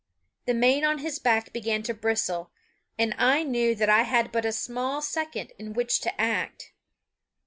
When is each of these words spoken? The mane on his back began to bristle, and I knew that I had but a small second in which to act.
The 0.47 0.55
mane 0.55 0.83
on 0.83 0.97
his 0.97 1.19
back 1.19 1.53
began 1.53 1.83
to 1.83 1.93
bristle, 1.93 2.49
and 2.97 3.13
I 3.19 3.43
knew 3.43 3.75
that 3.75 3.87
I 3.87 4.01
had 4.01 4.31
but 4.31 4.45
a 4.45 4.51
small 4.51 4.99
second 4.99 5.53
in 5.59 5.73
which 5.73 6.01
to 6.01 6.19
act. 6.19 6.71